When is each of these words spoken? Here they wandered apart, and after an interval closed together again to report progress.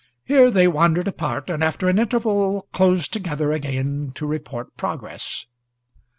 Here 0.25 0.49
they 0.49 0.67
wandered 0.67 1.07
apart, 1.07 1.47
and 1.47 1.63
after 1.63 1.87
an 1.87 1.99
interval 1.99 2.67
closed 2.73 3.13
together 3.13 3.51
again 3.51 4.13
to 4.15 4.25
report 4.25 4.75
progress. 4.75 5.45